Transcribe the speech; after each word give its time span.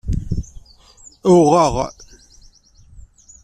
Uwɣeɣ. 1.31 1.75